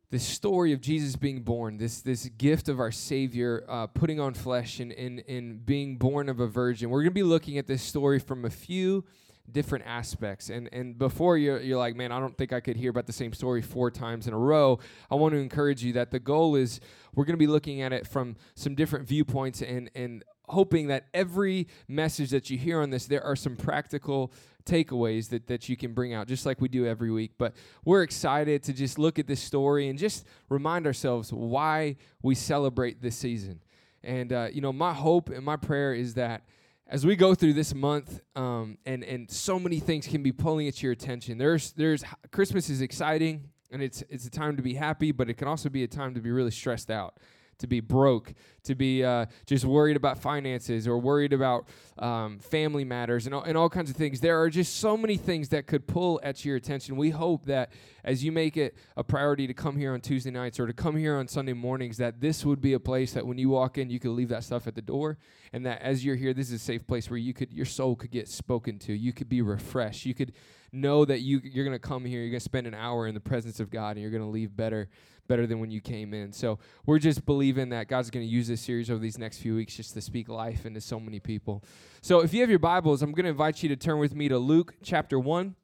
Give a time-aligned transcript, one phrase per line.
[0.09, 4.35] this story of Jesus being born, this this gift of our Savior uh, putting on
[4.35, 6.91] flesh and, and, and being born of a virgin.
[6.91, 9.05] We're going to be looking at this story from a few
[9.51, 10.49] different aspects.
[10.49, 13.13] And and before you're, you're like, man, I don't think I could hear about the
[13.13, 14.79] same story four times in a row.
[15.09, 16.79] I want to encourage you that the goal is
[17.15, 21.07] we're going to be looking at it from some different viewpoints and and hoping that
[21.13, 24.33] every message that you hear on this, there are some practical
[24.65, 27.31] takeaways that, that you can bring out, just like we do every week.
[27.37, 27.53] But
[27.85, 33.01] we're excited to just look at this story and just remind ourselves why we celebrate
[33.01, 33.61] this season.
[34.03, 36.43] And, uh, you know, my hope and my prayer is that
[36.87, 40.67] as we go through this month, um, and and so many things can be pulling
[40.67, 41.37] at your attention.
[41.37, 45.35] There's there's Christmas is exciting and it's it's a time to be happy, but it
[45.35, 47.17] can also be a time to be really stressed out
[47.59, 51.67] to be broke, to be uh, just worried about finances or worried about
[51.99, 54.19] um, family matters and all, and all kinds of things.
[54.19, 56.95] There are just so many things that could pull at your attention.
[56.95, 57.71] We hope that
[58.03, 60.97] as you make it a priority to come here on Tuesday nights or to come
[60.97, 63.89] here on Sunday mornings, that this would be a place that when you walk in,
[63.89, 65.17] you could leave that stuff at the door,
[65.51, 67.95] and that as you're here, this is a safe place where you could your soul
[67.95, 68.93] could get spoken to.
[68.93, 70.05] You could be refreshed.
[70.05, 70.33] You could
[70.73, 73.13] know that you you're going to come here, you're going to spend an hour in
[73.13, 74.89] the presence of God, and you're going to leave better
[75.27, 76.33] better than when you came in.
[76.33, 79.55] So we're just believing that God's going to use this series over these next few
[79.55, 81.63] weeks just to speak life into so many people.
[82.01, 84.27] So if you have your Bibles, I'm going to invite you to turn with me
[84.27, 85.55] to Luke chapter 1.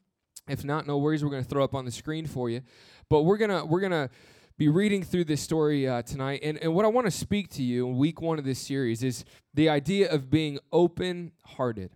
[0.48, 2.62] If not, no worries, we're going to throw up on the screen for you.
[3.10, 4.10] But we're going to we're going to
[4.58, 6.42] be reading through this story uh, tonight.
[6.44, 9.04] And, and what I want to speak to you in week one of this series
[9.04, 11.92] is the idea of being open hearted.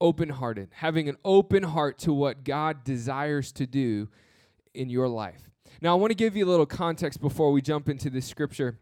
[0.00, 4.08] Open hearted, having an open heart to what God desires to do
[4.74, 5.50] in your life.
[5.80, 8.78] Now, I want to give you a little context before we jump into this scripture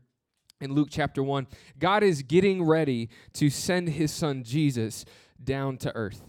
[0.60, 1.46] in Luke chapter 1.
[1.78, 5.04] God is getting ready to send his son Jesus
[5.42, 6.22] down to earth.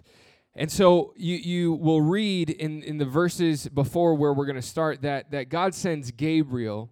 [0.56, 4.62] And so you, you will read in, in the verses before where we're going to
[4.62, 6.90] start that, that God sends Gabriel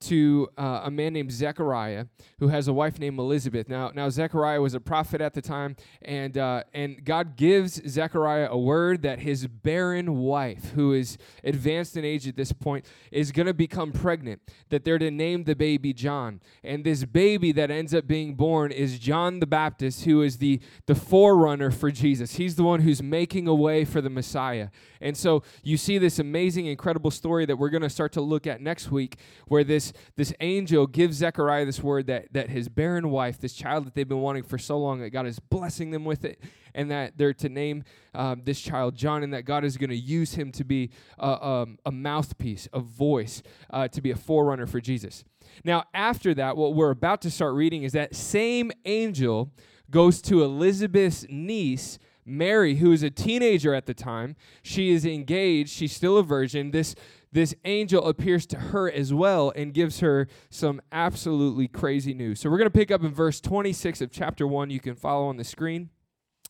[0.00, 2.06] to uh, a man named Zechariah
[2.38, 3.68] who has a wife named Elizabeth.
[3.68, 8.48] Now, now Zechariah was a prophet at the time, and uh, and God gives Zechariah
[8.50, 13.30] a word that his barren wife, who is advanced in age at this point, is
[13.30, 14.40] going to become pregnant.
[14.70, 18.72] That they're to name the baby John, and this baby that ends up being born
[18.72, 22.36] is John the Baptist, who is the the forerunner for Jesus.
[22.36, 24.68] He's the one who's making a way for the Messiah.
[25.00, 28.46] And so you see this amazing, incredible story that we're going to start to look
[28.46, 33.10] at next week, where this this angel gives Zechariah this word that that his barren
[33.10, 36.04] wife, this child that they've been wanting for so long, that God is blessing them
[36.04, 36.42] with it,
[36.74, 37.84] and that they're to name
[38.14, 41.46] um, this child John, and that God is going to use him to be a,
[41.46, 45.24] um, a mouthpiece, a voice, uh, to be a forerunner for Jesus.
[45.64, 49.52] Now, after that, what we're about to start reading is that same angel
[49.90, 51.98] goes to Elizabeth's niece.
[52.26, 56.70] Mary, who is a teenager at the time, she is engaged, she's still a virgin.
[56.70, 56.94] This
[57.32, 62.40] this angel appears to her as well and gives her some absolutely crazy news.
[62.40, 64.70] So we're going to pick up in verse 26 of chapter 1.
[64.70, 65.90] You can follow on the screen.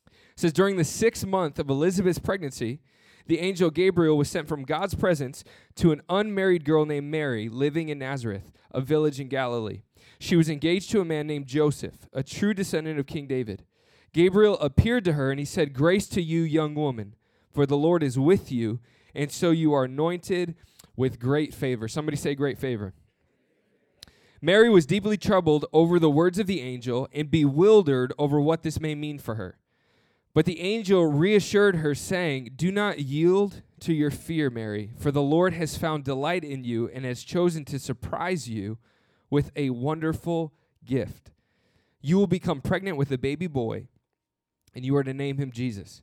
[0.07, 2.81] It says, During the sixth month of Elizabeth's pregnancy,
[3.27, 5.45] the angel Gabriel was sent from God's presence
[5.77, 9.83] to an unmarried girl named Mary living in Nazareth, a village in Galilee.
[10.19, 13.65] She was engaged to a man named Joseph, a true descendant of King David.
[14.13, 17.15] Gabriel appeared to her and he said, Grace to you, young woman,
[17.53, 18.81] for the Lord is with you,
[19.15, 20.55] and so you are anointed
[20.97, 21.89] with great favor.
[21.89, 22.93] Somebody say, great favor.
[24.43, 28.81] Mary was deeply troubled over the words of the angel and bewildered over what this
[28.81, 29.59] may mean for her.
[30.33, 35.23] But the angel reassured her, saying, Do not yield to your fear, Mary, for the
[35.23, 38.79] Lord has found delight in you and has chosen to surprise you
[39.29, 40.53] with a wonderful
[40.85, 41.33] gift.
[42.01, 43.89] You will become pregnant with a baby boy,
[44.75, 46.03] and you are to name him Jesus.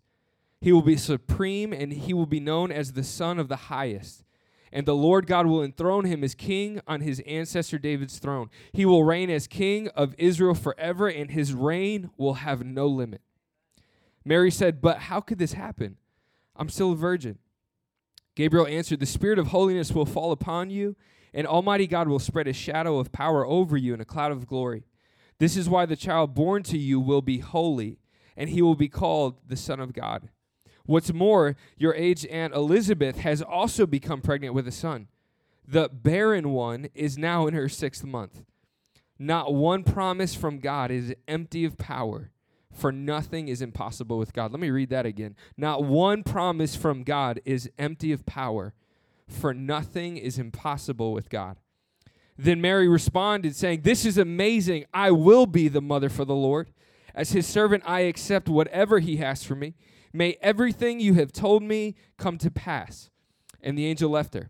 [0.60, 4.24] He will be supreme, and he will be known as the Son of the Highest
[4.72, 8.50] and the Lord God will enthrone him as king on his ancestor David's throne.
[8.74, 13.22] He will reign as king of Israel forever, and his reign will have no limit.
[14.26, 15.98] Mary said, But how could this happen?
[16.56, 17.38] I'm still a virgin.
[18.36, 20.96] Gabriel answered, The Spirit of holiness will fall upon you,
[21.34, 24.48] and Almighty God will spread a shadow of power over you in a cloud of
[24.48, 24.84] glory.
[25.40, 28.00] This is why the child born to you will be holy,
[28.36, 30.30] and he will be called the Son of God.
[30.88, 35.10] What's more, your aged Aunt Elizabeth has also become pregnant with a son.
[35.68, 38.44] The barren one is now in her sixth month.
[39.20, 42.32] Not one promise from God is empty of power,
[42.72, 44.52] for nothing is impossible with God.
[44.52, 45.36] Let me read that again.
[45.58, 48.74] Not one promise from God is empty of power,
[49.28, 51.58] for nothing is impossible with God.
[52.38, 54.86] Then Mary responded, saying, This is amazing.
[54.94, 56.72] I will be the mother for the Lord.
[57.16, 59.74] As his servant, I accept whatever he has for me.
[60.18, 63.12] May everything you have told me come to pass.
[63.62, 64.50] And the angel left her.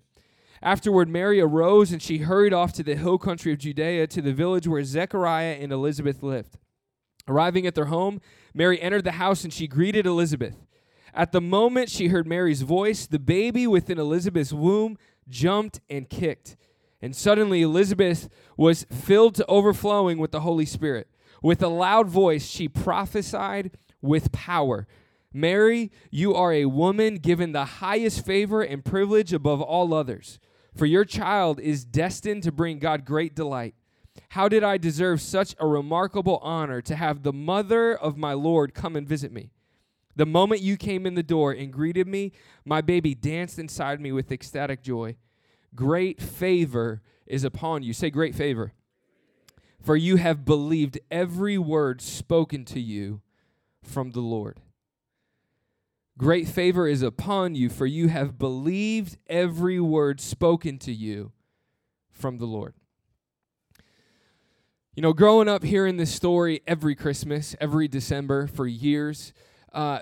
[0.61, 4.31] Afterward, Mary arose and she hurried off to the hill country of Judea to the
[4.31, 6.57] village where Zechariah and Elizabeth lived.
[7.27, 8.21] Arriving at their home,
[8.53, 10.55] Mary entered the house and she greeted Elizabeth.
[11.13, 14.97] At the moment she heard Mary's voice, the baby within Elizabeth's womb
[15.27, 16.55] jumped and kicked.
[17.01, 21.09] And suddenly Elizabeth was filled to overflowing with the Holy Spirit.
[21.43, 23.71] With a loud voice, she prophesied
[24.01, 24.87] with power.
[25.37, 30.39] Mary, you are a woman given the highest favor and privilege above all others,
[30.75, 33.75] for your child is destined to bring God great delight.
[34.29, 38.73] How did I deserve such a remarkable honor to have the mother of my Lord
[38.73, 39.51] come and visit me?
[40.15, 42.31] The moment you came in the door and greeted me,
[42.65, 45.17] my baby danced inside me with ecstatic joy.
[45.75, 47.93] Great favor is upon you.
[47.93, 48.73] Say, great favor.
[49.79, 53.21] For you have believed every word spoken to you
[53.83, 54.61] from the Lord.
[56.17, 61.31] Great favor is upon you, for you have believed every word spoken to you
[62.11, 62.73] from the Lord.
[64.95, 69.31] You know, growing up hearing this story every Christmas, every December for years,
[69.71, 69.99] uh,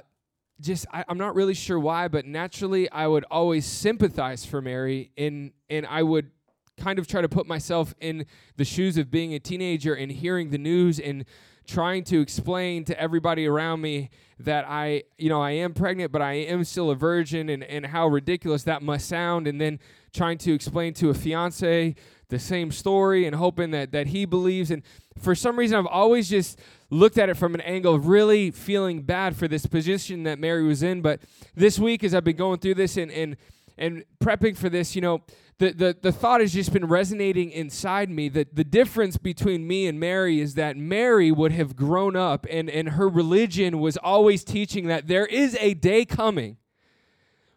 [0.62, 5.11] just I, am not really sure why, but naturally I would always sympathize for Mary,
[5.18, 6.31] and and I would
[6.77, 8.25] kind of try to put myself in
[8.57, 11.25] the shoes of being a teenager and hearing the news and
[11.68, 16.22] trying to explain to everybody around me that I, you know, I am pregnant, but
[16.22, 19.48] I am still a virgin and, and how ridiculous that must sound.
[19.48, 19.80] And then
[20.13, 21.95] trying to explain to a fiance
[22.30, 24.71] the same story and hoping that, that he believes.
[24.71, 24.83] And
[25.19, 29.01] for some reason, I've always just looked at it from an angle of really feeling
[29.04, 31.01] bad for this position that Mary was in.
[31.01, 31.21] But
[31.56, 33.38] this week, as I've been going through this and, and,
[33.78, 35.21] and prepping for this, you know,
[35.57, 39.88] the, the, the thought has just been resonating inside me that the difference between me
[39.88, 44.44] and Mary is that Mary would have grown up and, and her religion was always
[44.44, 46.57] teaching that there is a day coming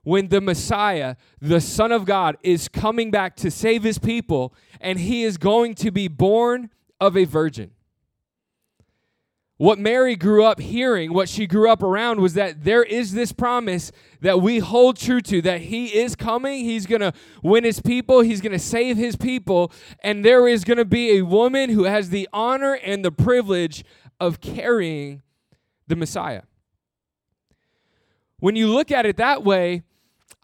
[0.04, 5.00] when the Messiah, the Son of God, is coming back to save his people and
[5.00, 7.72] he is going to be born of a virgin.
[9.58, 13.32] What Mary grew up hearing, what she grew up around, was that there is this
[13.32, 13.90] promise
[14.20, 16.64] that we hold true to that He is coming.
[16.64, 17.12] He's going to
[17.42, 21.18] win His people, He's going to save His people, and there is going to be
[21.18, 23.84] a woman who has the honor and the privilege
[24.20, 25.22] of carrying
[25.88, 26.42] the Messiah.
[28.38, 29.82] When you look at it that way,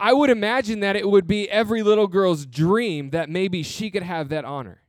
[0.00, 4.02] I would imagine that it would be every little girl's dream that maybe she could
[4.02, 4.83] have that honor.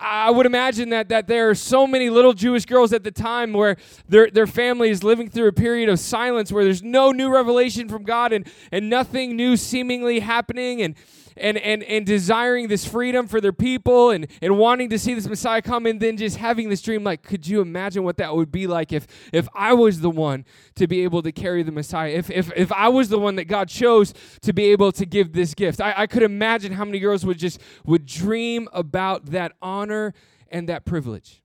[0.00, 3.52] I would imagine that that there are so many little Jewish girls at the time
[3.52, 3.76] where
[4.08, 7.88] their their family is living through a period of silence where there's no new revelation
[7.88, 10.80] from God and and nothing new seemingly happening.
[10.80, 10.94] And
[11.36, 15.28] and, and, and desiring this freedom for their people and, and wanting to see this
[15.28, 17.04] Messiah come and then just having this dream.
[17.04, 20.44] Like, could you imagine what that would be like if, if I was the one
[20.76, 22.10] to be able to carry the Messiah?
[22.10, 25.32] If, if, if I was the one that God chose to be able to give
[25.32, 25.80] this gift?
[25.80, 30.14] I, I could imagine how many girls would just would dream about that honor
[30.50, 31.42] and that privilege.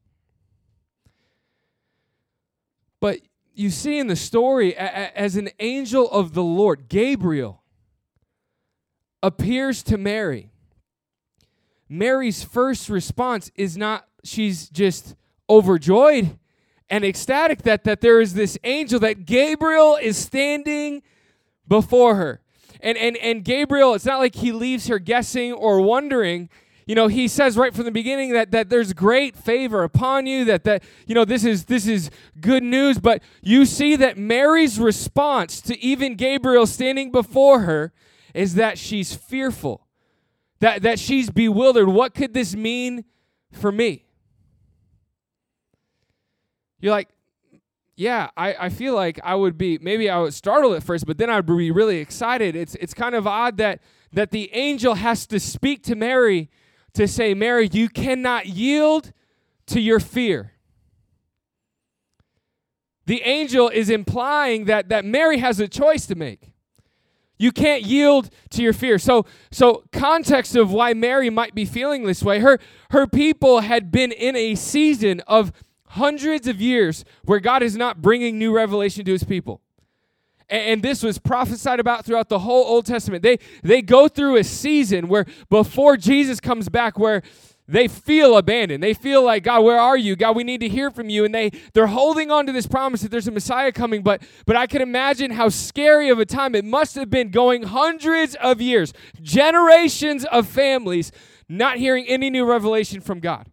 [3.00, 3.20] But
[3.54, 7.62] you see in the story, as an angel of the Lord, Gabriel,
[9.26, 10.52] appears to Mary,
[11.90, 15.16] Mary's first response is not, she's just
[15.50, 16.38] overjoyed
[16.92, 21.02] and ecstatic that, that there is this angel, that Gabriel is standing
[21.68, 22.42] before her.
[22.82, 26.48] And, and, and Gabriel, it's not like he leaves her guessing or wondering.
[26.86, 30.46] You know, he says right from the beginning that, that there's great favor upon you,
[30.46, 33.00] that, that you know, this is this is good news.
[33.00, 37.92] But you see that Mary's response to even Gabriel standing before her
[38.36, 39.88] is that she's fearful,
[40.60, 41.88] that, that she's bewildered.
[41.88, 43.06] What could this mean
[43.52, 44.06] for me?
[46.80, 47.10] You're like,
[47.96, 51.18] yeah, I, I feel like I would be maybe I would startle at first, but
[51.18, 52.54] then I'd be really excited.
[52.56, 53.80] It's it's kind of odd that
[54.12, 56.50] that the angel has to speak to Mary
[56.94, 59.14] to say, Mary, you cannot yield
[59.68, 60.52] to your fear.
[63.06, 66.55] The angel is implying that that Mary has a choice to make.
[67.38, 68.98] You can't yield to your fear.
[68.98, 72.40] So, so context of why Mary might be feeling this way.
[72.40, 72.60] Her,
[72.92, 75.52] her people had been in a season of
[75.90, 79.62] hundreds of years where God is not bringing new revelation to his people.
[80.48, 83.24] And this was prophesied about throughout the whole Old Testament.
[83.24, 87.24] They, they go through a season where before Jesus comes back, where
[87.68, 88.84] they feel abandoned.
[88.84, 90.16] They feel like, God, where are you?
[90.16, 91.26] God, we need to hear from you.
[91.26, 94.04] And they, they're holding on to this promise that there's a Messiah coming.
[94.04, 97.64] But, but I can imagine how scary of a time it must have been going
[97.64, 101.12] hundreds of years, generations of families
[101.50, 103.50] not hearing any new revelation from God.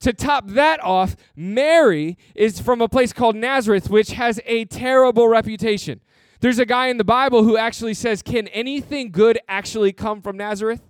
[0.00, 5.26] To top that off, Mary is from a place called Nazareth, which has a terrible
[5.28, 6.00] reputation.
[6.40, 10.36] There's a guy in the Bible who actually says, Can anything good actually come from
[10.36, 10.87] Nazareth?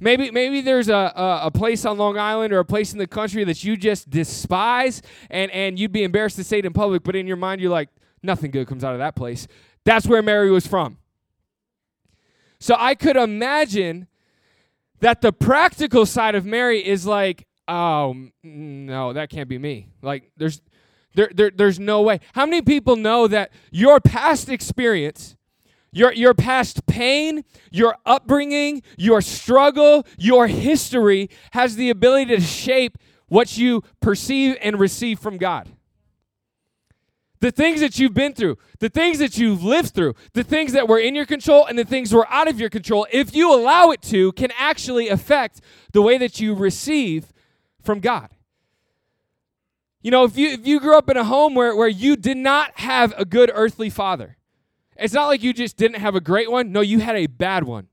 [0.00, 3.06] Maybe, maybe there's a, a, a, place on Long Island or a place in the
[3.06, 7.02] country that you just despise and, and you'd be embarrassed to say it in public,
[7.02, 7.88] but in your mind, you're like,
[8.22, 9.48] nothing good comes out of that place.
[9.84, 10.98] That's where Mary was from.
[12.60, 14.06] So I could imagine
[15.00, 19.88] that the practical side of Mary is like, oh, no, that can't be me.
[20.02, 20.60] Like, there's,
[21.14, 22.20] there, there, there's no way.
[22.34, 25.36] How many people know that your past experience
[25.92, 32.98] your, your past pain, your upbringing, your struggle, your history has the ability to shape
[33.28, 35.68] what you perceive and receive from God.
[37.40, 40.88] The things that you've been through, the things that you've lived through, the things that
[40.88, 43.90] were in your control and the things were out of your control, if you allow
[43.90, 45.60] it to, can actually affect
[45.92, 47.32] the way that you receive
[47.80, 48.30] from God.
[50.02, 52.36] You know, if you if you grew up in a home where, where you did
[52.36, 54.37] not have a good earthly father,
[54.98, 56.72] it's not like you just didn't have a great one.
[56.72, 57.88] No, you had a bad one.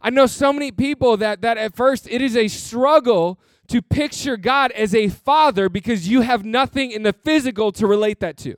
[0.00, 4.36] I know so many people that that at first it is a struggle to picture
[4.36, 8.56] God as a father because you have nothing in the physical to relate that to.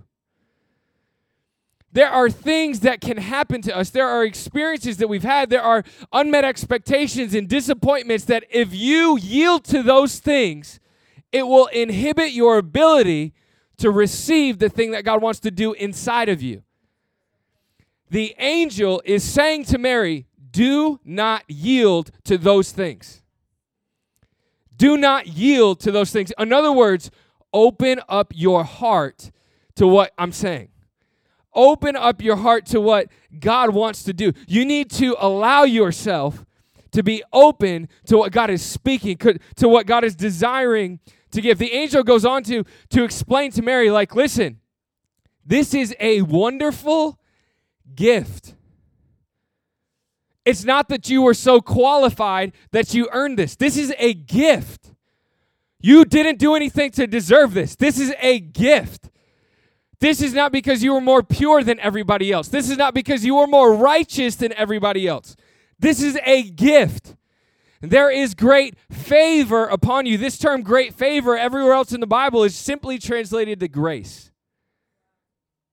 [1.93, 3.91] There are things that can happen to us.
[3.91, 5.51] There are experiences that we've had.
[5.51, 10.81] There are unmet expectations and disappointments that if you yield to those things,
[11.31, 13.33] it will inhibit your ability
[13.77, 16.65] to receive the thing that God wants to do inside of you
[18.11, 23.23] the angel is saying to Mary, Do not yield to those things.
[24.77, 26.33] Do not yield to those things.
[26.39, 27.11] In other words,
[27.53, 29.31] open up your heart
[29.77, 30.69] to what I'm saying.
[31.55, 33.09] Open up your heart to what
[33.39, 34.33] God wants to do.
[34.49, 36.45] You need to allow yourself
[36.91, 41.59] to be open to what God is speaking, to what God is desiring to give.
[41.59, 44.61] The angel goes on to, to explain to Mary, like, listen,
[45.45, 47.19] this is a wonderful
[47.95, 48.55] gift.
[50.45, 53.57] It's not that you were so qualified that you earned this.
[53.57, 54.93] This is a gift.
[55.81, 57.77] You didn't do anything to deserve this.
[57.77, 59.11] This is a gift.
[60.01, 62.49] This is not because you were more pure than everybody else.
[62.49, 65.35] This is not because you were more righteous than everybody else.
[65.79, 67.17] This is a gift.
[67.81, 70.17] There is great favor upon you.
[70.17, 74.31] This term, great favor, everywhere else in the Bible is simply translated to grace.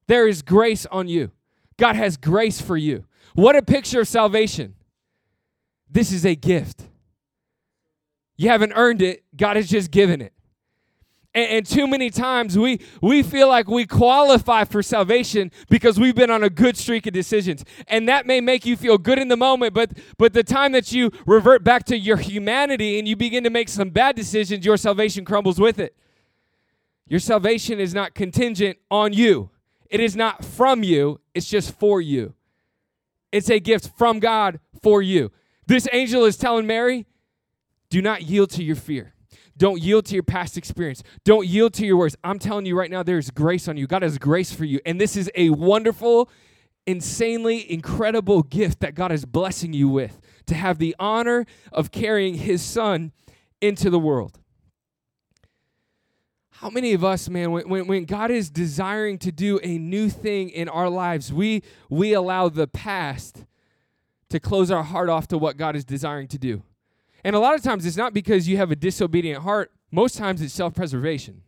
[0.07, 1.31] There is grace on you.
[1.81, 3.05] God has grace for you.
[3.33, 4.75] What a picture of salvation.
[5.89, 6.83] This is a gift.
[8.37, 10.31] You haven't earned it, God has just given it.
[11.33, 16.13] And, and, too many times we, we feel like we qualify for salvation because we've
[16.13, 17.65] been on a good streak of decisions.
[17.87, 20.91] And that may make you feel good in the moment, but, but the time that
[20.91, 24.77] you revert back to your humanity and you begin to make some bad decisions, your
[24.77, 25.95] salvation crumbles with it.
[27.07, 29.49] Your salvation is not contingent on you.
[29.91, 32.33] It is not from you, it's just for you.
[33.31, 35.31] It's a gift from God for you.
[35.67, 37.05] This angel is telling Mary,
[37.89, 39.13] do not yield to your fear.
[39.57, 41.03] Don't yield to your past experience.
[41.23, 42.15] Don't yield to your words.
[42.23, 43.85] I'm telling you right now, there is grace on you.
[43.85, 44.79] God has grace for you.
[44.85, 46.29] And this is a wonderful,
[46.87, 52.35] insanely incredible gift that God is blessing you with to have the honor of carrying
[52.35, 53.11] his son
[53.61, 54.39] into the world.
[56.61, 60.51] How many of us, man, when, when, God is desiring to do a new thing
[60.51, 63.45] in our lives, we, we allow the past
[64.29, 66.61] to close our heart off to what God is desiring to do?
[67.23, 70.39] And a lot of times it's not because you have a disobedient heart, most times
[70.39, 71.41] it's self preservation.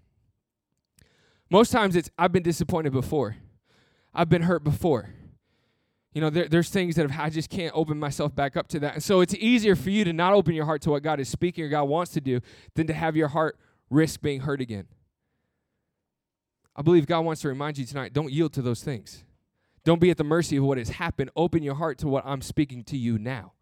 [1.48, 3.36] Most times it's, I've been disappointed before,
[4.16, 5.12] I've been hurt before.
[6.16, 8.96] You know, there, there's things that I just can't open myself back up to that.
[8.96, 11.30] And so it's easier for you to not open your heart to what God is
[11.30, 12.40] speaking or God wants to do
[12.74, 13.60] than to have your heart
[13.92, 14.88] risk being hurt again.
[16.76, 19.24] I believe God wants to remind you tonight don't yield to those things.
[19.84, 21.30] Don't be at the mercy of what has happened.
[21.36, 23.54] Open your heart to what I'm speaking to you now.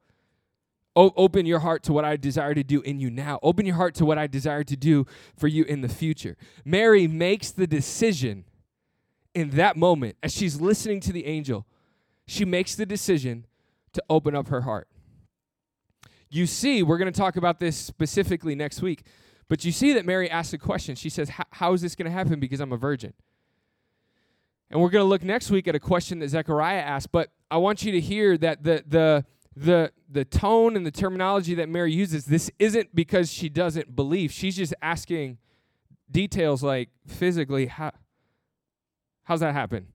[0.96, 3.40] O- open your heart to what I desire to do in you now.
[3.42, 6.38] Open your heart to what I desire to do for you in the future.
[6.64, 8.46] Mary makes the decision
[9.34, 11.66] in that moment as she's listening to the angel.
[12.28, 13.46] She makes the decision
[13.94, 14.88] to open up her heart.
[16.30, 19.04] You see, we're going to talk about this specifically next week.
[19.52, 20.96] But you see that Mary asks a question.
[20.96, 23.12] She says, How is this going to happen because I'm a virgin?
[24.70, 27.58] And we're going to look next week at a question that Zechariah asked, but I
[27.58, 29.26] want you to hear that the the
[29.58, 34.32] the the tone and the terminology that Mary uses this isn't because she doesn't believe.
[34.32, 35.38] She's just asking
[36.10, 37.92] details like physically how
[39.24, 39.88] how's that happen?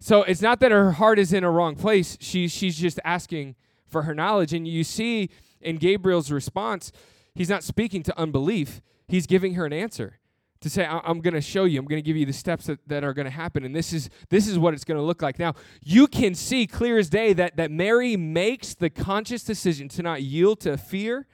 [0.00, 2.18] So it's not that her heart is in a wrong place.
[2.20, 3.54] She she's just asking
[3.86, 5.30] for her knowledge and you see
[5.60, 6.90] in Gabriel's response,
[7.34, 8.80] he's not speaking to unbelief.
[9.08, 10.18] He's giving her an answer
[10.60, 11.78] to say I- am going to show you.
[11.78, 13.64] I'm going to give you the steps that, that are going to happen.
[13.64, 15.38] And this is this is what it's going to look like.
[15.38, 20.02] Now you can see clear as day that that mary makes the conscious decision to
[20.02, 21.26] not yield to fear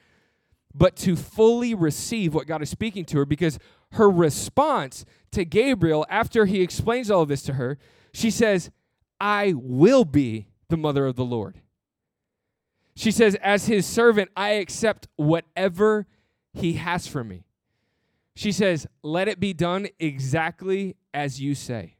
[0.74, 3.58] but to fully receive what god is speaking to her because
[3.92, 7.78] her response to gabriel after he explains all of this to her
[8.12, 8.70] she says
[9.20, 11.60] i will be the mother of the lord
[12.96, 16.06] she says as his servant i accept whatever
[16.52, 17.46] he has for me
[18.36, 21.96] she says, Let it be done exactly as you say.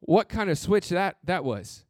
[0.00, 1.84] What kind of switch that, that was?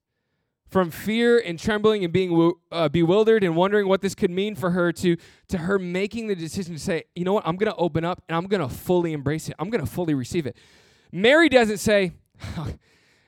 [0.66, 4.70] From fear and trembling and being uh, bewildered and wondering what this could mean for
[4.70, 5.16] her to,
[5.48, 8.22] to her making the decision to say, you know what, I'm going to open up
[8.28, 9.54] and I'm going to fully embrace it.
[9.58, 10.56] I'm going to fully receive it.
[11.12, 12.12] Mary doesn't say,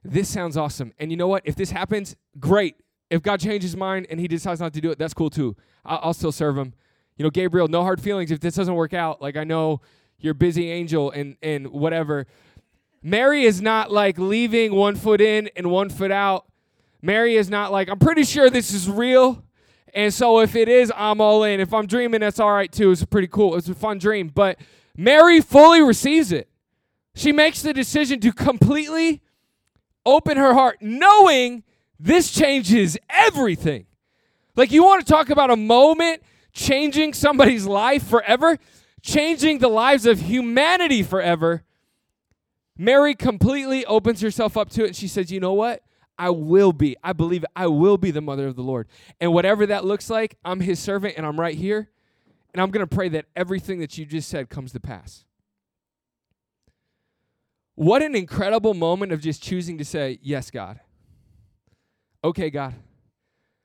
[0.02, 0.92] this sounds awesome.
[0.98, 1.42] And you know what?
[1.44, 2.76] If this happens, great.
[3.10, 5.56] If God changes his mind and he decides not to do it, that's cool too.
[5.84, 6.74] I'll, I'll still serve him
[7.20, 9.20] you know, Gabriel, no hard feelings if this doesn't work out.
[9.20, 9.82] Like I know
[10.20, 12.26] you're busy angel and and whatever.
[13.02, 16.46] Mary is not like leaving one foot in and one foot out.
[17.02, 19.44] Mary is not like, I'm pretty sure this is real.
[19.92, 21.60] And so if it is, I'm all in.
[21.60, 22.90] If I'm dreaming, that's all right too.
[22.90, 23.54] It's pretty cool.
[23.54, 24.28] It's a fun dream.
[24.34, 24.58] But
[24.96, 26.48] Mary fully receives it.
[27.14, 29.20] She makes the decision to completely
[30.04, 31.62] open her heart, knowing
[31.98, 33.86] this changes everything.
[34.56, 38.58] Like, you want to talk about a moment changing somebody's life forever,
[39.02, 41.64] changing the lives of humanity forever.
[42.76, 45.82] Mary completely opens herself up to it and she says, You know what?
[46.18, 46.96] I will be.
[47.02, 47.44] I believe.
[47.56, 48.88] I will be the mother of the Lord.
[49.20, 51.88] And whatever that looks like, I'm his servant and I'm right here.
[52.52, 55.24] And I'm going to pray that everything that you just said comes to pass.
[57.80, 60.80] What an incredible moment of just choosing to say, Yes, God.
[62.22, 62.74] Okay, God.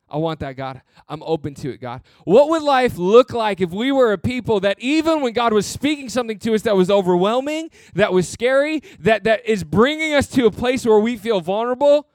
[0.10, 0.82] I want that, God.
[1.10, 2.02] I'm open to it, God.
[2.24, 5.66] What would life look like if we were a people that even when God was
[5.66, 10.28] speaking something to us that was overwhelming, that was scary, that, that is bringing us
[10.28, 12.08] to a place where we feel vulnerable,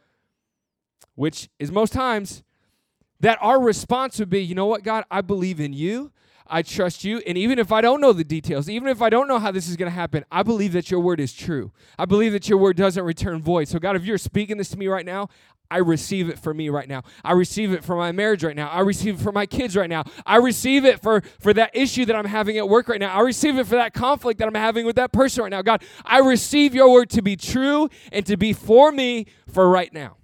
[1.16, 2.42] which is most times,
[3.20, 6.12] that our response would be, you know what, God, I believe in you.
[6.50, 7.18] I trust you.
[7.26, 9.68] And even if I don't know the details, even if I don't know how this
[9.68, 11.72] is going to happen, I believe that your word is true.
[11.98, 13.68] I believe that your word doesn't return void.
[13.68, 15.28] So, God, if you're speaking this to me right now,
[15.70, 17.02] I receive it for me right now.
[17.24, 18.68] I receive it for my marriage right now.
[18.68, 20.02] I receive it for my kids right now.
[20.26, 23.14] I receive it for, for that issue that I'm having at work right now.
[23.14, 25.62] I receive it for that conflict that I'm having with that person right now.
[25.62, 29.92] God, I receive your word to be true and to be for me for right
[29.92, 30.16] now.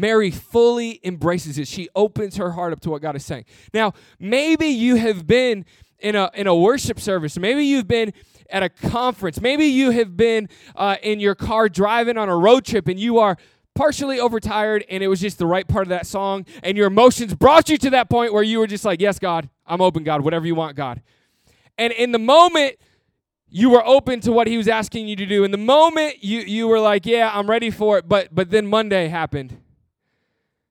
[0.00, 1.68] Mary fully embraces it.
[1.68, 3.44] She opens her heart up to what God is saying.
[3.74, 5.64] Now, maybe you have been
[5.98, 7.38] in a in a worship service.
[7.38, 8.12] Maybe you've been
[8.50, 9.40] at a conference.
[9.40, 13.18] Maybe you have been uh, in your car driving on a road trip and you
[13.18, 13.36] are
[13.74, 17.34] partially overtired and it was just the right part of that song and your emotions
[17.34, 20.22] brought you to that point where you were just like, Yes, God, I'm open, God,
[20.22, 21.02] whatever you want, God.
[21.76, 22.76] And in the moment,
[23.50, 25.44] you were open to what he was asking you to do.
[25.44, 28.08] In the moment, you, you were like, Yeah, I'm ready for it.
[28.08, 29.58] But but then Monday happened.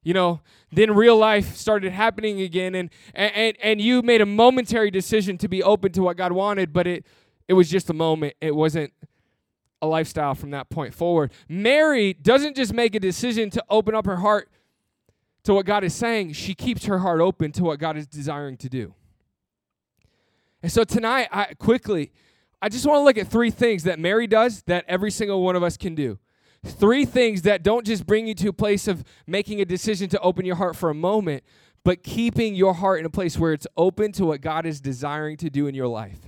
[0.08, 0.40] You know,
[0.72, 5.50] then real life started happening again and and and you made a momentary decision to
[5.50, 7.06] be open to what God wanted, but it
[7.50, 8.34] it was just a moment.
[8.40, 8.94] It wasn't
[9.82, 11.34] a lifestyle from that point forward.
[11.50, 14.50] Mary doesn't just make a decision to open up her heart
[15.44, 18.56] to what God is saying, she keeps her heart open to what God is desiring
[18.58, 18.94] to do.
[20.64, 22.14] And so tonight, I quickly,
[22.62, 25.58] I just want to look at three things that Mary does that every single one
[25.58, 26.18] of us can do.
[26.64, 30.20] Three things that don't just bring you to a place of making a decision to
[30.20, 31.44] open your heart for a moment,
[31.84, 35.38] but keeping your heart in a place where it's open to what God is desiring
[35.38, 36.20] to do in your life.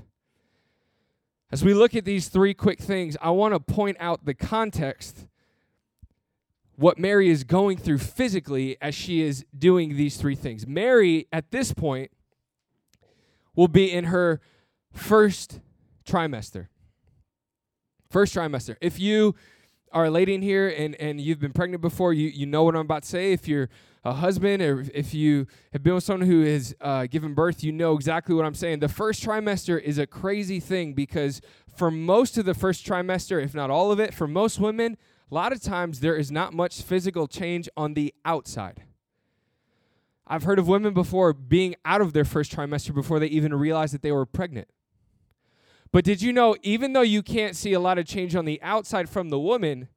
[1.51, 5.25] As we look at these three quick things, I want to point out the context,
[6.75, 10.65] what Mary is going through physically as she is doing these three things.
[10.65, 12.11] Mary, at this point,
[13.55, 14.39] will be in her
[14.93, 15.59] first
[16.05, 16.67] trimester.
[18.09, 18.77] First trimester.
[18.79, 19.35] If you
[19.91, 22.75] are a lady in here and, and you've been pregnant before, you, you know what
[22.75, 23.31] I'm about to say.
[23.31, 23.69] If you're
[24.03, 27.71] a husband or if you have been with someone who has uh, given birth, you
[27.71, 28.79] know exactly what I'm saying.
[28.79, 31.41] The first trimester is a crazy thing because
[31.75, 34.97] for most of the first trimester, if not all of it, for most women,
[35.31, 38.83] a lot of times there is not much physical change on the outside.
[40.25, 43.93] I've heard of women before being out of their first trimester before they even realized
[43.93, 44.67] that they were pregnant.
[45.91, 48.61] But did you know, even though you can't see a lot of change on the
[48.61, 49.87] outside from the woman,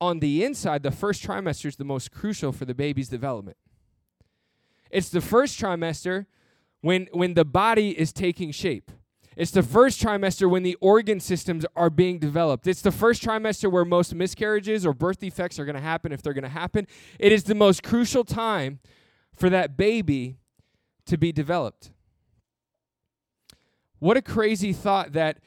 [0.00, 3.56] on the inside, the first trimester is the most crucial for the baby's development.
[4.90, 6.26] It's the first trimester
[6.80, 8.90] when, when the body is taking shape.
[9.36, 12.66] It's the first trimester when the organ systems are being developed.
[12.66, 16.20] It's the first trimester where most miscarriages or birth defects are going to happen if
[16.20, 16.86] they're going to happen.
[17.18, 18.80] It is the most crucial time
[19.32, 20.38] for that baby
[21.06, 21.92] to be developed.
[24.00, 25.38] What a crazy thought that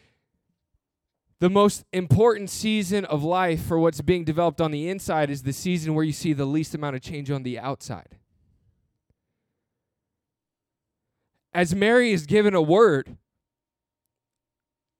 [1.39, 5.51] the most important season of life for what's being developed on the inside is the
[5.51, 8.17] season where you see the least amount of change on the outside.
[11.53, 13.17] As Mary is given a word,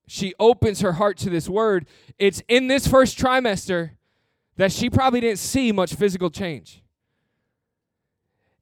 [0.08, 1.88] she opens her heart to this word.
[2.20, 3.92] It's in this first trimester
[4.58, 6.83] that she probably didn't see much physical change.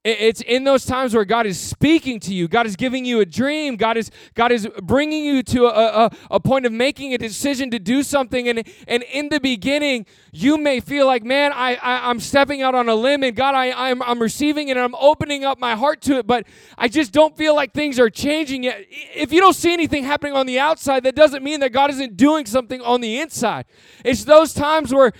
[0.03, 2.47] It's in those times where God is speaking to you.
[2.47, 3.75] God is giving you a dream.
[3.75, 7.69] God is God is bringing you to a, a, a, point of making a decision
[7.69, 8.49] to do something.
[8.49, 12.73] And, and in the beginning, you may feel like, man, I, I, am stepping out
[12.73, 15.75] on a limb and God, I, I'm, I'm receiving it and I'm opening up my
[15.75, 16.47] heart to it, but
[16.79, 18.83] I just don't feel like things are changing yet.
[18.89, 22.17] If you don't see anything happening on the outside, that doesn't mean that God isn't
[22.17, 23.65] doing something on the inside.
[24.03, 25.11] It's those times where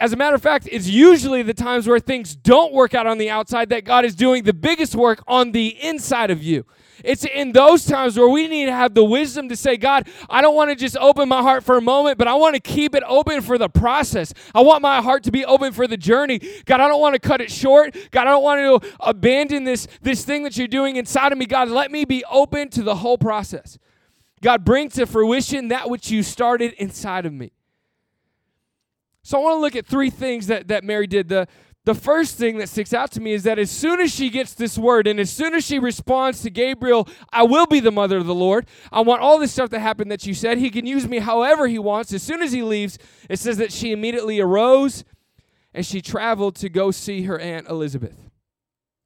[0.00, 3.18] as a matter of fact, it's usually the times where things don't work out on
[3.18, 6.64] the outside that God is doing the biggest work on the inside of you.
[7.04, 10.40] It's in those times where we need to have the wisdom to say, God, I
[10.40, 12.94] don't want to just open my heart for a moment, but I want to keep
[12.94, 14.32] it open for the process.
[14.54, 16.40] I want my heart to be open for the journey.
[16.64, 17.94] God, I don't want to cut it short.
[18.10, 21.44] God, I don't want to abandon this, this thing that you're doing inside of me.
[21.44, 23.78] God, let me be open to the whole process.
[24.40, 27.52] God, bring to fruition that which you started inside of me.
[29.22, 31.28] So I want to look at three things that, that Mary did.
[31.28, 31.46] The,
[31.84, 34.54] the first thing that sticks out to me is that as soon as she gets
[34.54, 38.18] this word and as soon as she responds to Gabriel, I will be the mother
[38.18, 38.66] of the Lord.
[38.92, 40.58] I want all this stuff to happen that you said.
[40.58, 42.12] He can use me however he wants.
[42.12, 45.04] As soon as he leaves, it says that she immediately arose
[45.72, 48.30] and she traveled to go see her Aunt Elizabeth.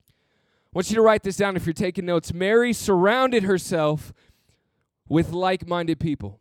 [0.09, 2.35] I want you to write this down if you're taking notes.
[2.35, 4.13] Mary surrounded herself
[5.09, 6.41] with like minded people.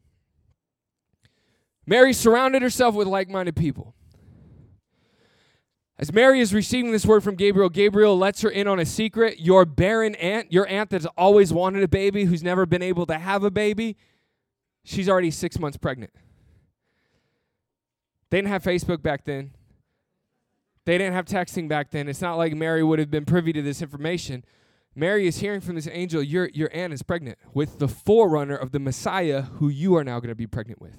[1.86, 3.96] Mary surrounded herself with like minded people.
[5.98, 9.40] As Mary is receiving this word from Gabriel, Gabriel lets her in on a secret.
[9.40, 13.18] Your barren aunt, your aunt that's always wanted a baby, who's never been able to
[13.18, 13.96] have a baby,
[14.84, 16.12] she's already six months pregnant.
[18.30, 19.52] They didn't have Facebook back then.
[20.86, 22.10] They didn't have texting back then.
[22.10, 24.44] It's not like Mary would have been privy to this information.
[24.96, 28.72] Mary is hearing from this angel, your, your aunt is pregnant with the forerunner of
[28.72, 30.98] the Messiah who you are now going to be pregnant with.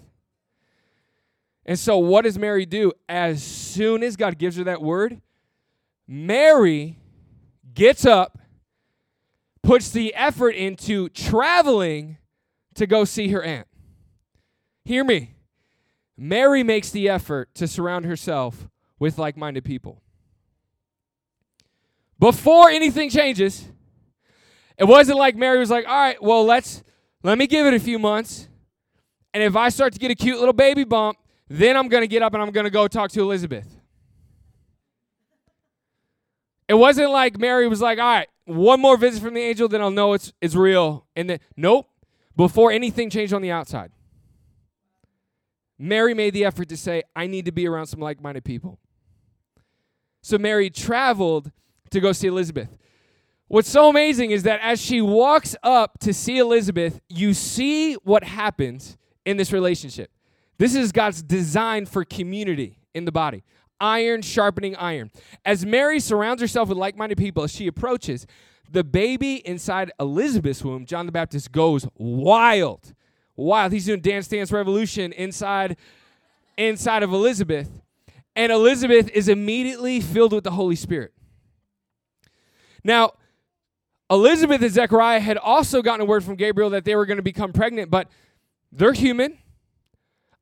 [1.67, 2.93] And so, what does Mary do?
[3.09, 5.21] As soon as God gives her that word,
[6.07, 6.99] Mary
[7.73, 8.39] gets up,
[9.63, 12.19] puts the effort into traveling
[12.75, 13.67] to go see her aunt.
[14.85, 15.35] Hear me.
[16.17, 20.03] Mary makes the effort to surround herself with like minded people.
[22.19, 23.67] Before anything changes,
[24.79, 26.83] it wasn't like Mary was like, all right, well, let's
[27.23, 28.49] let me give it a few months.
[29.33, 32.09] And if I start to get a cute little baby bump, then I'm going to
[32.09, 33.67] get up and I'm going to go talk to Elizabeth.
[36.69, 39.81] It wasn't like Mary was like, all right, one more visit from the angel, then
[39.83, 41.07] I'll know it's, it's real.
[41.15, 41.89] And then, nope,
[42.37, 43.91] before anything changed on the outside.
[45.79, 48.79] Mary made the effort to say, I need to be around some like minded people.
[50.23, 51.51] So Mary traveled
[51.91, 52.69] to go see Elizabeth.
[53.49, 58.25] What's so amazing is that as she walks up to see Elizabeth, you see what
[58.25, 60.11] happens in this relationship.
[60.59, 63.43] This is God's design for community in the body.
[63.81, 65.11] Iron sharpening iron.
[65.45, 68.27] As Mary surrounds herself with like minded people, as she approaches,
[68.71, 72.95] the baby inside Elizabeth's womb, John the Baptist, goes wild.
[73.37, 73.73] Wild.
[73.73, 75.77] He's doing Dance Dance Revolution inside,
[76.57, 77.69] inside of Elizabeth.
[78.37, 81.13] And Elizabeth is immediately filled with the Holy Spirit.
[82.83, 83.15] Now,
[84.11, 87.23] Elizabeth and Zechariah had also gotten a word from Gabriel that they were going to
[87.23, 88.09] become pregnant, but
[88.71, 89.39] they're human.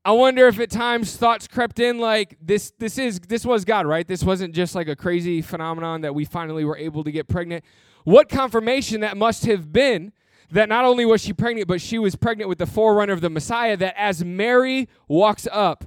[0.05, 3.87] I wonder if at times thoughts crept in like this this is this was God,
[3.87, 4.07] right?
[4.07, 7.65] This wasn't just like a crazy phenomenon that we finally were able to get pregnant.
[8.05, 10.13] What confirmation that must have been
[10.51, 13.31] that not only was she pregnant, but she was pregnant with the forerunner of the
[13.31, 15.85] Messiah, that as Mary walks up,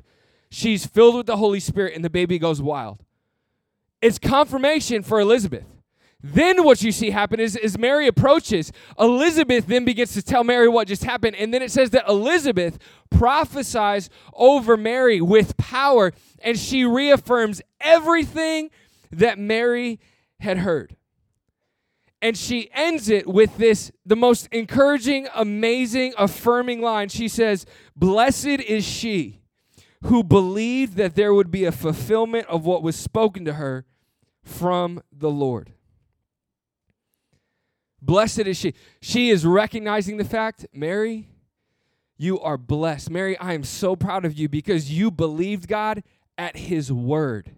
[0.50, 3.04] she's filled with the Holy Spirit and the baby goes wild.
[4.02, 5.66] It's confirmation for Elizabeth.
[6.28, 10.68] Then what you see happen is as Mary approaches, Elizabeth then begins to tell Mary
[10.68, 11.36] what just happened.
[11.36, 12.80] And then it says that Elizabeth
[13.12, 18.72] prophesies over Mary with power, and she reaffirms everything
[19.12, 20.00] that Mary
[20.40, 20.96] had heard.
[22.24, 27.10] And she ends it with this the most encouraging, amazing, affirming line.
[27.10, 29.42] She says, Blessed is she
[30.06, 33.86] who believed that there would be a fulfillment of what was spoken to her
[34.42, 35.75] from the Lord.
[38.06, 38.76] Blessed is she.
[39.02, 41.28] She is recognizing the fact, Mary,
[42.18, 43.10] you are blessed.
[43.10, 46.04] Mary, I am so proud of you because you believed God
[46.38, 47.52] at His word.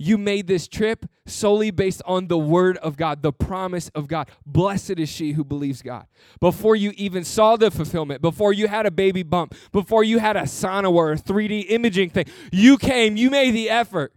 [0.00, 4.30] You made this trip solely based on the word of God, the promise of God.
[4.46, 6.06] Blessed is she who believes God.
[6.38, 10.36] Before you even saw the fulfillment, before you had a baby bump, before you had
[10.36, 14.14] a sono or a 3D imaging thing, you came, you made the effort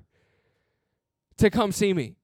[1.37, 2.15] to come see me.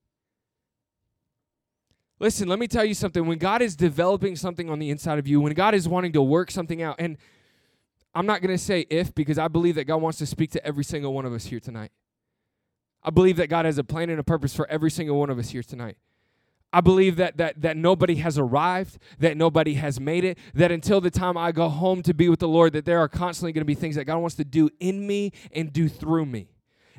[2.19, 3.27] Listen, let me tell you something.
[3.27, 6.21] When God is developing something on the inside of you, when God is wanting to
[6.21, 7.17] work something out, and
[8.15, 10.65] I'm not going to say if because I believe that God wants to speak to
[10.65, 11.91] every single one of us here tonight.
[13.03, 15.37] I believe that God has a plan and a purpose for every single one of
[15.37, 15.97] us here tonight.
[16.73, 20.99] I believe that that that nobody has arrived, that nobody has made it, that until
[20.99, 23.61] the time I go home to be with the Lord, that there are constantly going
[23.61, 26.49] to be things that God wants to do in me and do through me.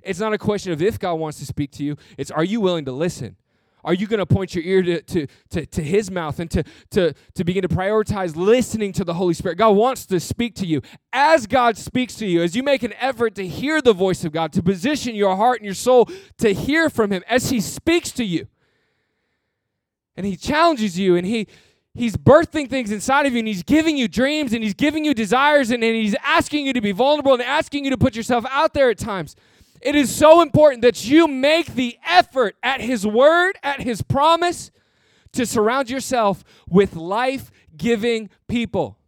[0.02, 2.61] It's not a question of if God wants to speak to you, it's are you
[2.61, 3.37] willing to listen?
[3.84, 6.64] Are you going to point your ear to, to, to, to, his mouth and to,
[6.90, 9.56] to, to begin to prioritize listening to the Holy Spirit?
[9.56, 10.82] God wants to speak to you.
[11.12, 14.32] As God speaks to you, as you make an effort to hear the voice of
[14.32, 18.10] God, to position your heart and your soul to hear from him as he speaks
[18.12, 18.48] to you,
[20.16, 21.46] and he challenges you and he
[21.94, 25.14] he's birthing things inside of you and he's giving you dreams and he's giving you
[25.14, 28.44] desires and, and he's asking you to be vulnerable and asking you to put yourself
[28.50, 29.36] out there at times
[29.80, 34.70] it is so important that you make the effort at His word, at His promise,
[35.32, 38.98] to surround yourself with life giving people,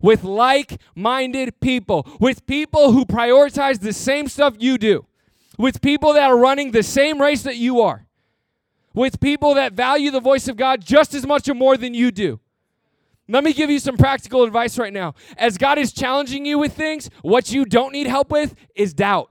[0.00, 5.06] with like minded people, with people who prioritize the same stuff you do,
[5.58, 8.06] with people that are running the same race that you are,
[8.94, 12.10] with people that value the voice of God just as much or more than you
[12.10, 12.40] do.
[13.30, 15.14] Let me give you some practical advice right now.
[15.36, 19.30] As God is challenging you with things, what you don't need help with is doubt.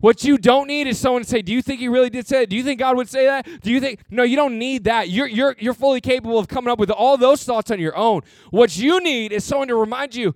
[0.00, 2.42] What you don't need is someone to say, "Do you think he really did say
[2.42, 2.50] it?
[2.50, 3.46] Do you think God would say that?
[3.62, 5.10] Do you think?" No, you don't need that.
[5.10, 8.22] You're you're you're fully capable of coming up with all those thoughts on your own.
[8.50, 10.34] What you need is someone to remind you,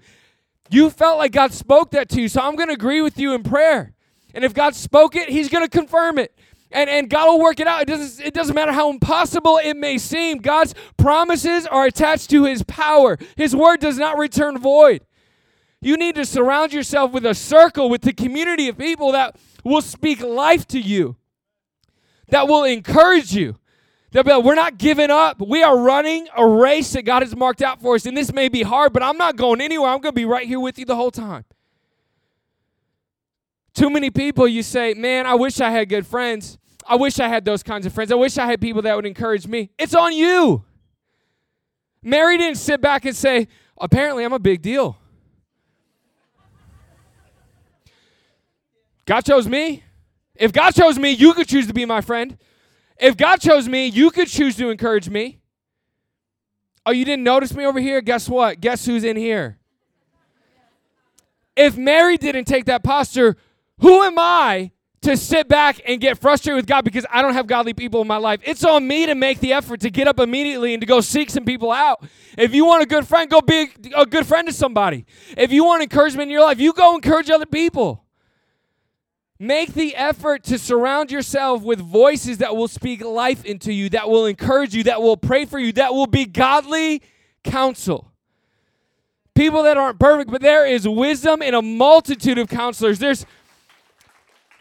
[0.70, 3.34] you felt like God spoke that to you, so I'm going to agree with you
[3.34, 3.94] in prayer.
[4.34, 6.36] And if God spoke it, He's going to confirm it.
[6.70, 7.82] And, and God will work it out.
[7.82, 10.38] It doesn't, it doesn't matter how impossible it may seem.
[10.38, 13.16] God's promises are attached to His power.
[13.36, 15.04] His word does not return void.
[15.80, 19.82] You need to surround yourself with a circle, with the community of people that will
[19.82, 21.16] speak life to you,
[22.28, 23.56] that will encourage you.
[24.12, 25.40] That we're not giving up.
[25.40, 28.06] We are running a race that God has marked out for us.
[28.06, 29.90] And this may be hard, but I'm not going anywhere.
[29.90, 31.44] I'm going to be right here with you the whole time.
[33.74, 36.58] Too many people, you say, man, I wish I had good friends.
[36.86, 38.12] I wish I had those kinds of friends.
[38.12, 39.70] I wish I had people that would encourage me.
[39.76, 40.64] It's on you.
[42.00, 43.48] Mary didn't sit back and say,
[43.80, 44.96] apparently I'm a big deal.
[49.04, 49.84] God chose me.
[50.34, 52.36] If God chose me, you could choose to be my friend.
[52.98, 55.40] If God chose me, you could choose to encourage me.
[56.86, 58.00] Oh, you didn't notice me over here?
[58.00, 58.60] Guess what?
[58.60, 59.58] Guess who's in here?
[61.56, 63.36] If Mary didn't take that posture,
[63.78, 67.46] who am I to sit back and get frustrated with God because I don't have
[67.46, 68.40] godly people in my life?
[68.42, 71.30] It's on me to make the effort to get up immediately and to go seek
[71.30, 72.04] some people out.
[72.36, 75.06] If you want a good friend, go be a good friend to somebody.
[75.36, 78.03] If you want encouragement in your life, you go encourage other people.
[79.38, 84.08] Make the effort to surround yourself with voices that will speak life into you, that
[84.08, 87.02] will encourage you, that will pray for you, that will be godly
[87.42, 88.12] counsel.
[89.34, 93.00] People that aren't perfect, but there is wisdom in a multitude of counselors.
[93.00, 93.26] There's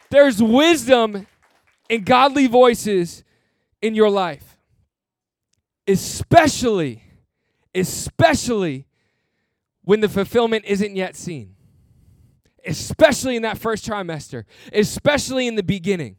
[0.10, 1.28] there's wisdom
[1.90, 3.24] in godly voices
[3.82, 4.58] in your life.
[5.88, 7.04] Especially
[7.76, 8.86] especially
[9.84, 11.56] when the fulfillment isn't yet seen
[12.66, 16.18] especially in that first trimester, especially in the beginning,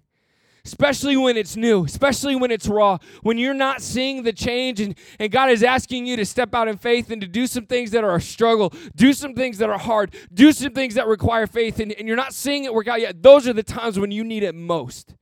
[0.65, 4.97] especially when it's new, especially when it's raw, when you're not seeing the change and,
[5.19, 7.91] and God is asking you to step out in faith and to do some things
[7.91, 11.47] that are a struggle, do some things that are hard, do some things that require
[11.47, 13.23] faith, and, and you're not seeing it work out yet.
[13.23, 15.15] Those are the times when you need it most.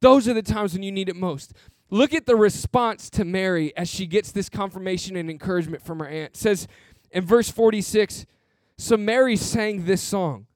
[0.00, 1.54] Those are the times when you need it most.
[1.90, 6.06] Look at the response to Mary as she gets this confirmation and encouragement from her
[6.06, 6.32] aunt.
[6.32, 6.66] It says
[7.10, 8.26] in verse 46,
[8.76, 10.46] so Mary sang this song.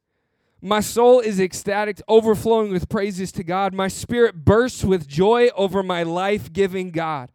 [0.61, 3.73] My soul is ecstatic, overflowing with praises to God.
[3.73, 7.31] My spirit bursts with joy over my life giving God.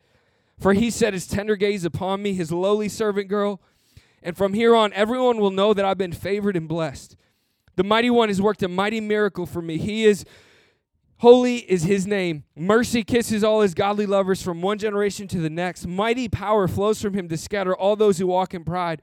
[0.60, 3.62] For he set his tender gaze upon me, his lowly servant girl.
[4.22, 7.16] And from here on, everyone will know that I've been favored and blessed.
[7.76, 9.78] The mighty one has worked a mighty miracle for me.
[9.78, 10.26] He is
[11.18, 12.44] Holy is his name.
[12.54, 15.88] Mercy kisses all his godly lovers from one generation to the next.
[15.88, 19.02] Mighty power flows from him to scatter all those who walk in pride.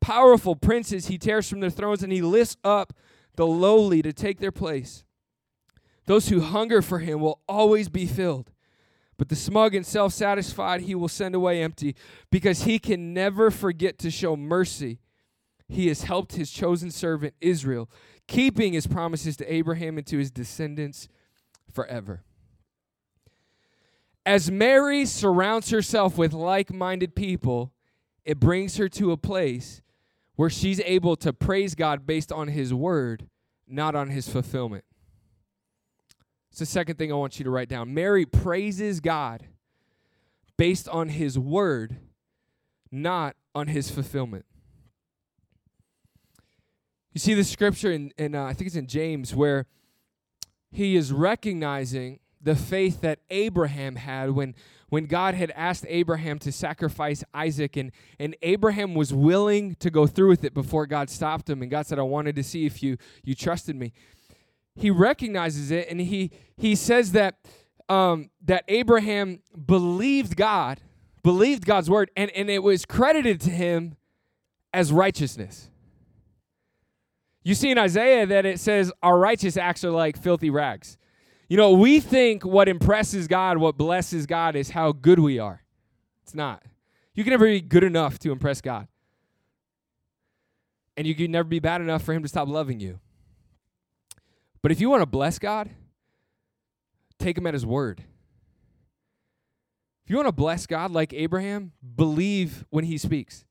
[0.00, 2.92] Powerful princes he tears from their thrones and he lifts up
[3.36, 5.04] the lowly to take their place.
[6.06, 8.50] Those who hunger for him will always be filled.
[9.18, 11.96] But the smug and self satisfied he will send away empty
[12.30, 15.00] because he can never forget to show mercy.
[15.68, 17.90] He has helped his chosen servant Israel,
[18.26, 21.08] keeping his promises to Abraham and to his descendants
[21.70, 22.22] forever.
[24.24, 27.72] As Mary surrounds herself with like minded people,
[28.24, 29.82] it brings her to a place
[30.38, 33.26] where she's able to praise God based on his word,
[33.66, 34.84] not on his fulfillment.
[36.52, 37.92] It's the second thing I want you to write down.
[37.92, 39.48] Mary praises God
[40.56, 41.96] based on his word,
[42.92, 44.44] not on his fulfillment.
[47.12, 49.66] You see the scripture in, in uh, I think it's in James, where
[50.70, 54.54] he is recognizing the faith that Abraham had when,
[54.88, 60.06] when God had asked Abraham to sacrifice Isaac, and, and Abraham was willing to go
[60.06, 61.62] through with it before God stopped him.
[61.62, 63.92] And God said, I wanted to see if you, you trusted me
[64.78, 67.36] he recognizes it and he he says that
[67.88, 70.80] um, that Abraham believed God,
[71.22, 73.96] believed God's word, and, and it was credited to him
[74.74, 75.70] as righteousness.
[77.42, 80.98] You see in Isaiah that it says our righteous acts are like filthy rags.
[81.48, 85.62] You know, we think what impresses God, what blesses God is how good we are.
[86.22, 86.62] It's not.
[87.14, 88.86] You can never be good enough to impress God.
[90.96, 93.00] And you can never be bad enough for him to stop loving you.
[94.60, 95.70] But if you want to bless God,
[97.18, 98.02] take him at his word.
[100.04, 103.44] If you want to bless God like Abraham, believe when he speaks.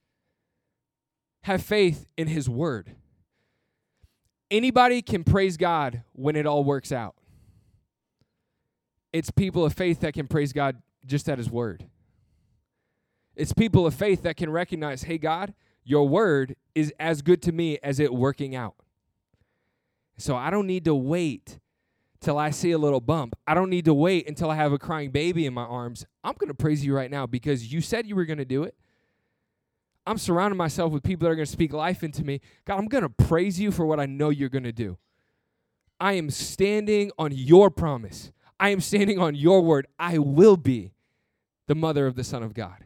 [1.43, 2.95] Have faith in his word.
[4.51, 7.15] Anybody can praise God when it all works out.
[9.13, 11.85] It's people of faith that can praise God just at his word.
[13.35, 17.51] It's people of faith that can recognize, hey, God, your word is as good to
[17.51, 18.75] me as it working out.
[20.17, 21.59] So I don't need to wait
[22.19, 23.35] till I see a little bump.
[23.45, 26.05] I don't need to wait until I have a crying baby in my arms.
[26.23, 28.63] I'm going to praise you right now because you said you were going to do
[28.63, 28.75] it.
[30.05, 32.41] I'm surrounding myself with people that are going to speak life into me.
[32.65, 34.97] God, I'm going to praise you for what I know you're going to do.
[35.99, 38.31] I am standing on your promise.
[38.59, 39.87] I am standing on your word.
[39.99, 40.91] I will be
[41.67, 42.85] the mother of the Son of God.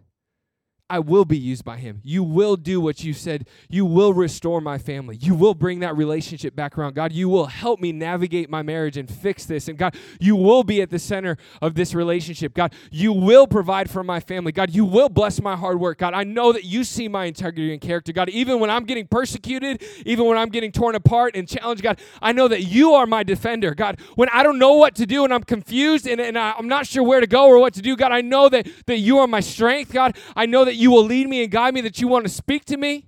[0.92, 2.02] I will be used by him.
[2.04, 3.48] You will do what you said.
[3.70, 5.16] You will restore my family.
[5.16, 6.96] You will bring that relationship back around.
[6.96, 9.70] God, you will help me navigate my marriage and fix this.
[9.70, 12.54] And God, you will be at the center of this relationship.
[12.54, 14.52] God, you will provide for my family.
[14.52, 16.00] God, you will bless my hard work.
[16.00, 18.12] God, I know that you see my integrity and character.
[18.12, 22.02] God, even when I'm getting persecuted, even when I'm getting torn apart and challenged, God,
[22.22, 23.74] I know that you are my defender.
[23.74, 26.86] God, when I don't know what to do and I'm confused and, and I'm not
[26.86, 29.28] sure where to go or what to do, God, I know that, that you are
[29.28, 29.94] my strength.
[29.94, 32.30] God, I know that you will lead me and guide me, that you want to
[32.30, 33.08] speak to me.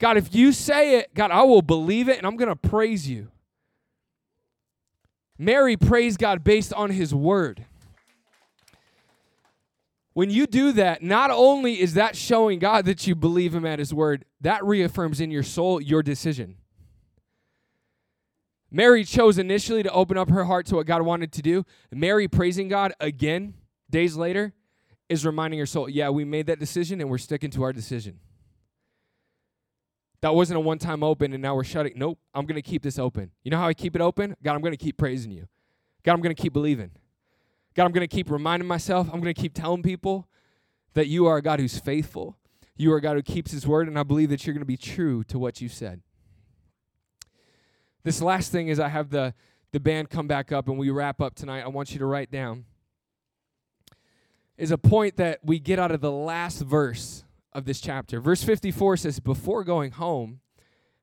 [0.00, 3.08] God, if you say it, God, I will believe it and I'm going to praise
[3.08, 3.28] you.
[5.38, 7.66] Mary praised God based on his word.
[10.12, 13.78] When you do that, not only is that showing God that you believe him at
[13.78, 16.56] his word, that reaffirms in your soul your decision.
[18.70, 21.64] Mary chose initially to open up her heart to what God wanted to do.
[21.92, 23.54] Mary praising God again
[23.88, 24.52] days later
[25.10, 28.20] is reminding your soul, yeah, we made that decision and we're sticking to our decision.
[30.20, 31.94] That wasn't a one time open and now we're shutting.
[31.96, 33.32] Nope, I'm going to keep this open.
[33.42, 34.36] You know how I keep it open?
[34.42, 35.48] God, I'm going to keep praising you.
[36.04, 36.92] God, I'm going to keep believing.
[37.74, 39.08] God, I'm going to keep reminding myself.
[39.12, 40.28] I'm going to keep telling people
[40.94, 42.36] that you are a God who's faithful.
[42.76, 44.66] You are a God who keeps his word, and I believe that you're going to
[44.66, 46.02] be true to what you said.
[48.04, 49.34] This last thing is I have the,
[49.72, 51.62] the band come back up and we wrap up tonight.
[51.62, 52.64] I want you to write down
[54.60, 58.20] is a point that we get out of the last verse of this chapter.
[58.20, 60.40] Verse 54 says, Before going home,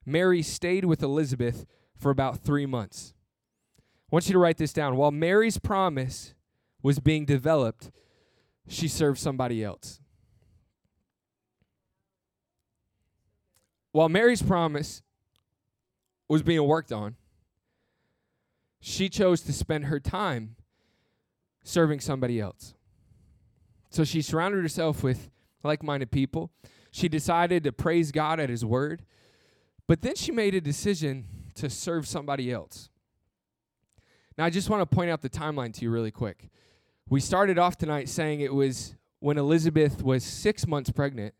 [0.06, 1.65] Mary stayed with Elizabeth
[1.98, 3.15] for about three months.
[3.80, 4.96] I want you to write this down.
[4.96, 6.36] While Mary's promise
[6.84, 7.89] was being developed,
[8.67, 10.02] she served somebody else.
[13.92, 15.02] While Mary's promise
[16.29, 17.15] was being worked on,
[18.79, 20.58] she chose to spend her time
[21.63, 22.75] serving somebody else.
[23.90, 25.29] So she surrounded herself with
[25.63, 26.52] like minded people.
[26.92, 29.04] She decided to praise God at His word,
[29.88, 31.25] but then she made a decision
[31.56, 32.90] to serve somebody else.
[34.38, 36.50] Now, I just want to point out the timeline to you really quick.
[37.10, 41.33] We started off tonight saying it was when Elizabeth was six months pregnant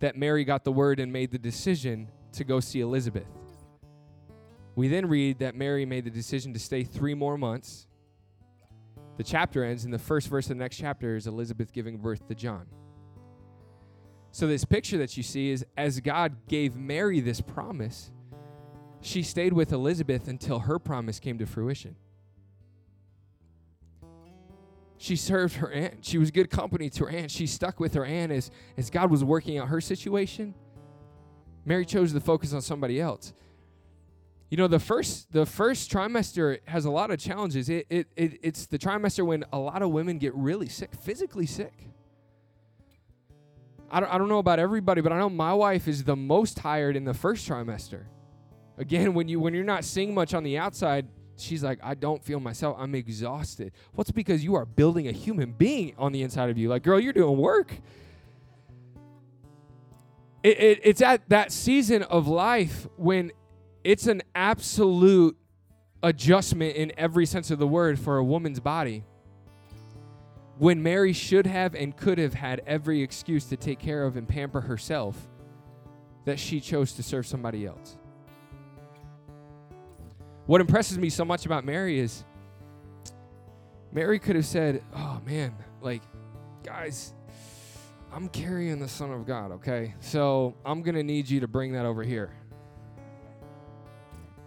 [0.00, 3.26] that Mary got the word and made the decision to go see Elizabeth.
[4.74, 7.86] We then read that Mary made the decision to stay three more months.
[9.16, 12.26] The chapter ends, and the first verse of the next chapter is Elizabeth giving birth
[12.28, 12.66] to John.
[14.30, 18.10] So, this picture that you see is as God gave Mary this promise,
[19.02, 21.96] she stayed with Elizabeth until her promise came to fruition.
[24.96, 26.04] She served her aunt.
[26.04, 27.30] She was good company to her aunt.
[27.30, 30.54] She stuck with her aunt as, as God was working out her situation.
[31.64, 33.32] Mary chose to focus on somebody else.
[34.52, 37.70] You know, the first the first trimester has a lot of challenges.
[37.70, 41.46] It, it, it it's the trimester when a lot of women get really sick, physically
[41.46, 41.72] sick.
[43.90, 46.58] I don't, I don't know about everybody, but I know my wife is the most
[46.58, 48.02] tired in the first trimester.
[48.76, 52.22] Again, when you when you're not seeing much on the outside, she's like, I don't
[52.22, 52.76] feel myself.
[52.78, 53.72] I'm exhausted.
[53.94, 56.68] What's because you are building a human being on the inside of you.
[56.68, 57.72] Like, girl, you're doing work.
[60.42, 63.32] It, it, it's at that season of life when
[63.84, 65.36] it's an absolute
[66.02, 69.04] adjustment in every sense of the word for a woman's body.
[70.58, 74.28] When Mary should have and could have had every excuse to take care of and
[74.28, 75.28] pamper herself,
[76.24, 77.96] that she chose to serve somebody else.
[80.46, 82.24] What impresses me so much about Mary is
[83.92, 86.02] Mary could have said, Oh man, like,
[86.62, 87.14] guys,
[88.12, 89.94] I'm carrying the Son of God, okay?
[90.00, 92.30] So I'm going to need you to bring that over here.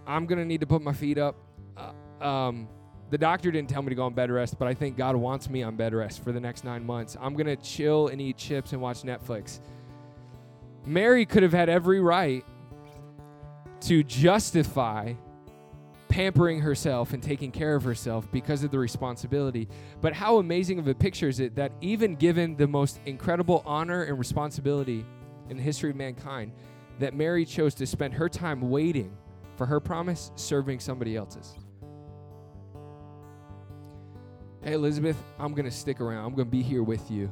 [0.08, 1.36] I'm going to need to put my feet up.
[1.78, 2.68] Uh, um,
[3.10, 5.50] the doctor didn't tell me to go on bed rest, but I think God wants
[5.50, 7.16] me on bed rest for the next nine months.
[7.20, 9.60] I'm going to chill and eat chips and watch Netflix.
[10.86, 12.44] Mary could have had every right
[13.82, 15.14] to justify
[16.10, 19.68] pampering herself and taking care of herself because of the responsibility.
[20.02, 24.04] But how amazing of a picture is it that even given the most incredible honor
[24.04, 25.06] and responsibility
[25.50, 26.54] in the history of mankind,
[27.00, 29.16] that Mary chose to spend her time waiting
[29.56, 31.56] for her promise, serving somebody else's.
[34.64, 36.26] Hey, Elizabeth, I'm going to stick around.
[36.26, 37.32] I'm going to be here with you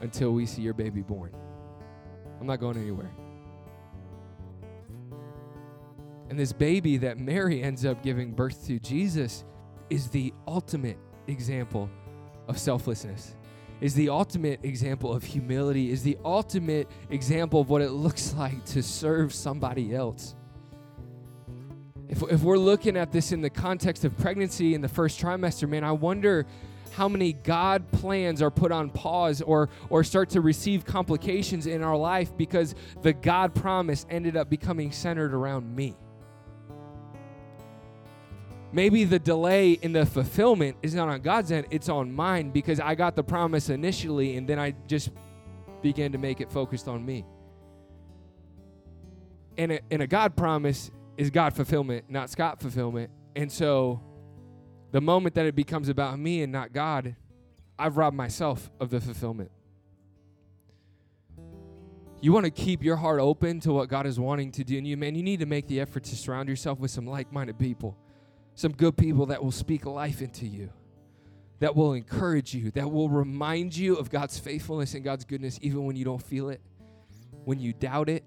[0.00, 1.32] until we see your baby born.
[2.40, 3.10] I'm not going anywhere.
[6.28, 9.44] And this baby that Mary ends up giving birth to, Jesus,
[9.88, 11.88] is the ultimate example
[12.48, 13.34] of selflessness,
[13.80, 18.62] is the ultimate example of humility, is the ultimate example of what it looks like
[18.66, 20.34] to serve somebody else.
[22.18, 25.68] If, if we're looking at this in the context of pregnancy in the first trimester,
[25.68, 26.46] man, I wonder
[26.92, 31.84] how many God plans are put on pause or, or start to receive complications in
[31.84, 35.94] our life because the God promise ended up becoming centered around me.
[38.72, 42.80] Maybe the delay in the fulfillment is not on God's end, it's on mine because
[42.80, 45.10] I got the promise initially and then I just
[45.82, 47.24] began to make it focused on me.
[49.56, 53.10] And a, and a God promise is God fulfillment, not Scott fulfillment.
[53.36, 54.00] And so
[54.90, 57.14] the moment that it becomes about me and not God,
[57.78, 59.50] I've robbed myself of the fulfillment.
[62.22, 64.86] You want to keep your heart open to what God is wanting to do in
[64.86, 65.14] you, man.
[65.14, 67.98] You need to make the effort to surround yourself with some like minded people
[68.58, 70.68] some good people that will speak life into you,
[71.60, 75.84] that will encourage you, that will remind you of God's faithfulness and God's goodness, even
[75.84, 76.60] when you don't feel it,
[77.44, 78.24] when you doubt it,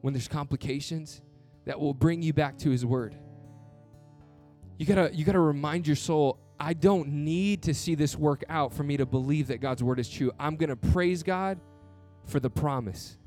[0.00, 1.20] when there's complications,
[1.64, 3.16] that will bring you back to His Word.
[4.78, 8.72] You gotta, you gotta remind your soul, I don't need to see this work out
[8.72, 10.32] for me to believe that God's Word is true.
[10.38, 11.60] I'm gonna praise God
[12.26, 13.18] for the promise.